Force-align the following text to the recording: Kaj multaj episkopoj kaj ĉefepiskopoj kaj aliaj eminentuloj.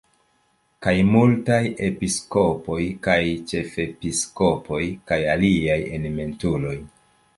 Kaj 0.85 0.93
multaj 1.09 1.59
episkopoj 1.87 2.79
kaj 3.09 3.19
ĉefepiskopoj 3.51 4.83
kaj 5.13 5.21
aliaj 5.35 5.81
eminentuloj. 5.99 6.75